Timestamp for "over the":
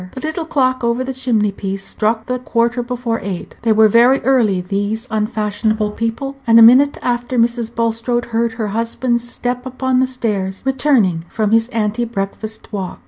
0.83-1.13